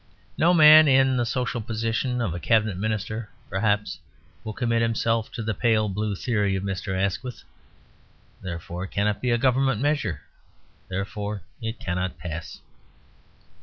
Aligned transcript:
No 0.35 0.51
man 0.51 0.87
in 0.87 1.15
the 1.15 1.27
social 1.27 1.61
position 1.61 2.21
of 2.21 2.33
a 2.33 2.39
Cabinet 2.39 2.75
Minister, 2.75 3.29
perhaps, 3.51 3.99
will 4.43 4.51
commit 4.51 4.81
himself 4.81 5.31
to 5.33 5.43
the 5.43 5.53
pale 5.53 5.87
blue 5.89 6.15
theory 6.15 6.55
of 6.55 6.63
Mr. 6.63 6.99
Asquith; 6.99 7.43
therefore 8.41 8.85
it 8.85 8.91
cannot 8.91 9.21
be 9.21 9.29
a 9.29 9.37
Government 9.37 9.79
measure, 9.79 10.21
therefore 10.87 11.43
it 11.61 11.79
cannot 11.79 12.17
pass. 12.17 12.61